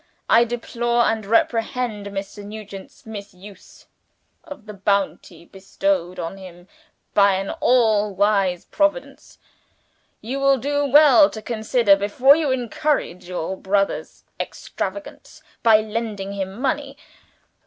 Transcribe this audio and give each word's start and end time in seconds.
"I 0.27 0.45
deplore 0.45 1.03
and 1.03 1.23
reprehend 1.27 2.07
Mr. 2.07 2.43
Nugent's 2.43 3.05
misuse 3.05 3.85
of 4.43 4.65
the 4.65 4.73
bounty 4.73 5.45
bestowed 5.45 6.17
on 6.17 6.37
him 6.39 6.67
by 7.13 7.35
an 7.35 7.51
all 7.59 8.11
wise 8.15 8.65
Providence. 8.65 9.37
You 10.19 10.39
will 10.39 10.57
do 10.57 10.87
well 10.87 11.29
to 11.29 11.39
consider, 11.43 11.95
before 11.95 12.35
you 12.35 12.49
encourage 12.49 13.29
your 13.29 13.55
brother's 13.55 14.23
extravagance 14.39 15.43
by 15.61 15.81
lending 15.81 16.33
him 16.33 16.59
money. 16.59 16.97